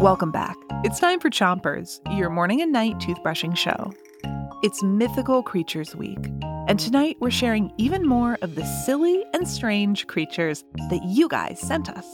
Welcome 0.00 0.30
back. 0.30 0.56
It's 0.84 1.00
time 1.00 1.20
for 1.20 1.30
Chompers, 1.30 2.00
your 2.16 2.28
morning 2.30 2.60
and 2.60 2.72
night 2.72 2.98
toothbrushing 2.98 3.56
show. 3.56 3.92
It's 4.62 4.82
Mythical 4.82 5.42
Creatures 5.42 5.96
Week, 5.96 6.18
and 6.68 6.78
tonight 6.78 7.16
we're 7.20 7.30
sharing 7.30 7.72
even 7.78 8.06
more 8.06 8.36
of 8.42 8.54
the 8.54 8.64
silly 8.64 9.24
and 9.32 9.48
strange 9.48 10.06
creatures 10.06 10.64
that 10.90 11.02
you 11.04 11.28
guys 11.28 11.60
sent 11.60 11.88
us. 11.88 12.06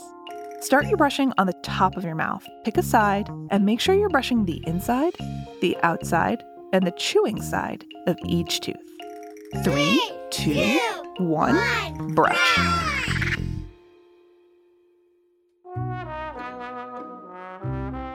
Start 0.61 0.87
your 0.87 0.97
brushing 0.97 1.33
on 1.39 1.49
the 1.49 1.59
top 1.65 1.97
of 1.97 2.05
your 2.05 2.15
mouth. 2.15 2.47
Pick 2.65 2.79
a 2.79 2.83
side 2.83 3.29
and 3.51 3.67
make 3.67 3.81
sure 3.81 3.95
you're 3.97 4.09
brushing 4.09 4.45
the 4.45 4.63
inside, 4.67 5.15
the 5.61 5.77
outside, 5.83 6.43
and 6.73 6.87
the 6.87 6.93
chewing 6.93 7.43
side 7.43 7.85
of 8.07 8.17
each 8.25 8.61
tooth. 8.61 8.77
Three, 9.65 10.01
two, 10.31 10.79
one, 11.19 12.15
brush. 12.15 12.92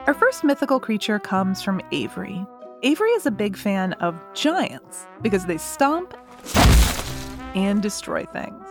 Our 0.08 0.14
first 0.14 0.42
mythical 0.42 0.80
creature 0.80 1.18
comes 1.18 1.60
from 1.60 1.82
Avery. 1.92 2.46
Avery 2.82 3.10
is 3.10 3.26
a 3.26 3.30
big 3.30 3.58
fan 3.58 3.92
of 4.00 4.18
giants 4.32 5.06
because 5.20 5.44
they 5.44 5.58
stomp 5.58 6.16
and 7.54 7.82
destroy 7.82 8.24
things. 8.24 8.66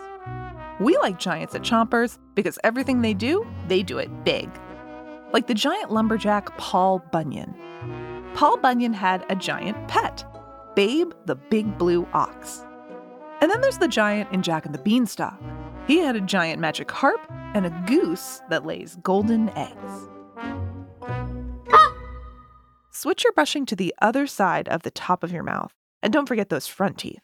We 0.79 0.97
like 0.97 1.19
giants 1.19 1.53
at 1.53 1.61
Chompers 1.61 2.17
because 2.33 2.57
everything 2.63 3.03
they 3.03 3.13
do, 3.13 3.45
they 3.67 3.83
do 3.83 3.99
it 3.99 4.09
big. 4.23 4.49
Like 5.31 5.45
the 5.45 5.53
giant 5.53 5.91
lumberjack 5.91 6.57
Paul 6.57 7.03
Bunyan. 7.11 7.53
Paul 8.33 8.57
Bunyan 8.57 8.93
had 8.93 9.23
a 9.29 9.35
giant 9.35 9.87
pet, 9.87 10.25
Babe 10.75 11.11
the 11.27 11.35
big 11.35 11.77
blue 11.77 12.07
ox. 12.13 12.65
And 13.41 13.51
then 13.51 13.61
there's 13.61 13.77
the 13.77 13.87
giant 13.87 14.31
in 14.31 14.41
Jack 14.41 14.65
and 14.65 14.73
the 14.73 14.81
Beanstalk. 14.81 15.39
He 15.85 15.99
had 15.99 16.15
a 16.15 16.21
giant 16.21 16.59
magic 16.59 16.89
harp 16.89 17.21
and 17.53 17.67
a 17.67 17.83
goose 17.85 18.41
that 18.49 18.65
lays 18.65 18.97
golden 19.03 19.49
eggs. 19.49 20.09
Switch 22.99 23.23
your 23.23 23.33
brushing 23.33 23.63
to 23.63 23.75
the 23.75 23.93
other 24.01 24.25
side 24.25 24.67
of 24.69 24.81
the 24.81 24.89
top 24.89 25.23
of 25.23 25.31
your 25.31 25.43
mouth, 25.43 25.71
and 26.01 26.11
don't 26.11 26.25
forget 26.25 26.49
those 26.49 26.65
front 26.65 26.97
teeth. 26.97 27.21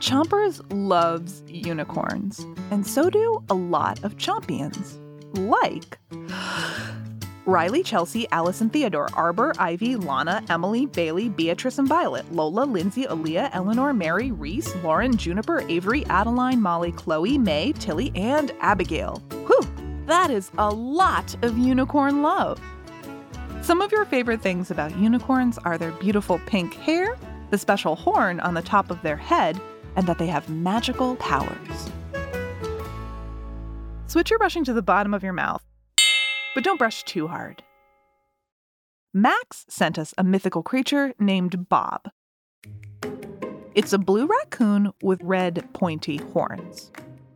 Chompers 0.00 0.62
loves 0.70 1.42
unicorns, 1.46 2.40
and 2.70 2.86
so 2.86 3.10
do 3.10 3.44
a 3.50 3.54
lot 3.54 4.02
of 4.02 4.16
Chompions, 4.16 4.96
like 5.36 5.98
Riley, 7.44 7.82
Chelsea, 7.82 8.26
Allison, 8.30 8.70
Theodore, 8.70 9.10
Arbor, 9.12 9.52
Ivy, 9.58 9.96
Lana, 9.96 10.42
Emily, 10.48 10.86
Bailey, 10.86 11.28
Beatrice, 11.28 11.78
and 11.78 11.86
Violet, 11.86 12.32
Lola, 12.32 12.64
Lindsay, 12.64 13.04
Aaliyah, 13.04 13.50
Eleanor, 13.52 13.92
Mary, 13.92 14.30
Reese, 14.30 14.74
Lauren, 14.76 15.14
Juniper, 15.14 15.60
Avery, 15.68 16.06
Adeline, 16.06 16.62
Molly, 16.62 16.92
Chloe, 16.92 17.36
May, 17.36 17.72
Tilly, 17.72 18.10
and 18.14 18.52
Abigail. 18.60 19.22
Whew, 19.46 19.60
that 20.06 20.30
is 20.30 20.50
a 20.56 20.70
lot 20.70 21.36
of 21.44 21.58
unicorn 21.58 22.22
love. 22.22 22.58
Some 23.66 23.80
of 23.80 23.90
your 23.90 24.04
favorite 24.04 24.42
things 24.42 24.70
about 24.70 24.96
unicorns 24.96 25.58
are 25.58 25.76
their 25.76 25.90
beautiful 25.90 26.38
pink 26.46 26.74
hair, 26.74 27.18
the 27.50 27.58
special 27.58 27.96
horn 27.96 28.38
on 28.38 28.54
the 28.54 28.62
top 28.62 28.92
of 28.92 29.02
their 29.02 29.16
head, 29.16 29.60
and 29.96 30.06
that 30.06 30.18
they 30.18 30.28
have 30.28 30.48
magical 30.48 31.16
powers. 31.16 31.90
Switch 34.06 34.30
your 34.30 34.38
brushing 34.38 34.62
to 34.62 34.72
the 34.72 34.82
bottom 34.82 35.12
of 35.12 35.24
your 35.24 35.32
mouth, 35.32 35.64
but 36.54 36.62
don't 36.62 36.78
brush 36.78 37.02
too 37.02 37.26
hard. 37.26 37.64
Max 39.12 39.66
sent 39.68 39.98
us 39.98 40.14
a 40.16 40.22
mythical 40.22 40.62
creature 40.62 41.12
named 41.18 41.68
Bob. 41.68 42.08
It's 43.74 43.92
a 43.92 43.98
blue 43.98 44.28
raccoon 44.28 44.92
with 45.02 45.20
red 45.24 45.68
pointy 45.72 46.18
horns. 46.18 46.92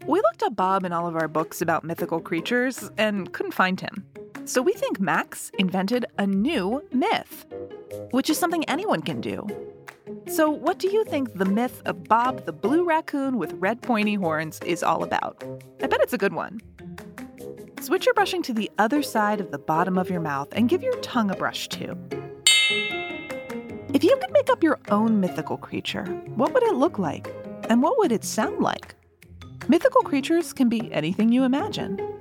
We 0.07 0.21
looked 0.21 0.45
up 0.45 0.55
Bob 0.55 0.85
in 0.85 0.93
all 0.93 1.09
of 1.09 1.17
our 1.17 1.27
books 1.27 1.61
about 1.61 1.83
mythical 1.83 2.21
creatures 2.21 2.89
and 2.97 3.33
couldn't 3.33 3.51
find 3.51 3.81
him. 3.81 4.07
So 4.51 4.61
we 4.61 4.73
think 4.73 4.99
Max 4.99 5.53
invented 5.61 6.07
a 6.19 6.27
new 6.27 6.85
myth, 6.91 7.47
which 8.11 8.29
is 8.29 8.37
something 8.37 8.65
anyone 8.65 9.01
can 9.01 9.21
do. 9.21 9.47
So, 10.27 10.51
what 10.51 10.81
do 10.81 10.89
you 10.89 11.05
think 11.05 11.35
the 11.35 11.45
myth 11.45 11.81
of 11.85 12.03
Bob 12.03 12.47
the 12.47 12.53
blue 12.53 12.85
raccoon 12.85 13.39
with 13.39 13.53
red 13.53 13.81
pointy 13.81 14.15
horns 14.15 14.59
is 14.67 14.83
all 14.83 15.05
about? 15.05 15.45
I 15.81 15.87
bet 15.87 16.01
it's 16.01 16.15
a 16.15 16.19
good 16.19 16.33
one. 16.33 16.61
Switch 17.81 18.05
your 18.05 18.15
brushing 18.15 18.43
to 18.43 18.53
the 18.53 18.69
other 18.77 19.05
side 19.05 19.41
of 19.41 19.53
the 19.53 19.59
bottom 19.59 19.97
of 19.97 20.11
your 20.11 20.21
mouth 20.21 20.49
and 20.51 20.69
give 20.69 20.83
your 20.83 20.97
tongue 20.97 21.31
a 21.31 21.37
brush 21.37 21.69
too. 21.69 21.97
If 23.95 24.03
you 24.03 24.17
could 24.17 24.33
make 24.33 24.51
up 24.51 24.65
your 24.65 24.81
own 24.89 25.21
mythical 25.21 25.59
creature, 25.59 26.07
what 26.35 26.53
would 26.55 26.65
it 26.65 26.75
look 26.75 26.99
like? 26.99 27.33
And 27.69 27.85
what 27.85 27.99
would 27.99 28.11
it 28.11 28.25
sound 28.25 28.59
like? 28.59 28.97
Mythical 29.69 30.03
creatures 30.03 30.53
can 30.53 30.69
be 30.69 30.93
anything 30.93 31.31
you 31.31 31.45
imagine. 31.45 32.20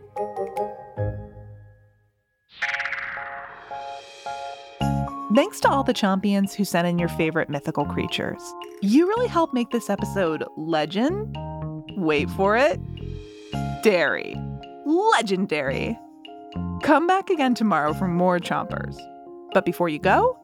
Thanks 5.35 5.59
to 5.59 5.69
all 5.69 5.83
the 5.83 5.93
Chompions 5.93 6.53
who 6.53 6.65
sent 6.65 6.87
in 6.87 6.97
your 6.97 7.09
favorite 7.09 7.49
mythical 7.49 7.85
creatures. 7.85 8.41
You 8.81 9.07
really 9.07 9.27
helped 9.27 9.53
make 9.53 9.69
this 9.69 9.89
episode 9.89 10.43
legend. 10.57 11.35
Wait 11.95 12.29
for 12.31 12.57
it. 12.57 12.79
Dairy. 13.83 14.35
Legendary. 14.85 15.97
Come 16.81 17.05
back 17.05 17.29
again 17.29 17.53
tomorrow 17.53 17.93
for 17.93 18.07
more 18.07 18.39
chompers. 18.39 18.97
But 19.53 19.65
before 19.65 19.87
you 19.87 19.99
go, 19.99 20.35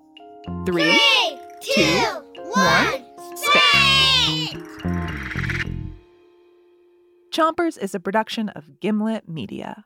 three, 0.68 0.84
Three, 0.84 1.40
two, 1.62 2.22
one, 2.54 3.04
spit. 3.36 4.62
Chompers 7.34 7.78
is 7.80 7.96
a 7.96 8.00
production 8.00 8.50
of 8.50 8.80
Gimlet 8.80 9.28
Media. 9.28 9.86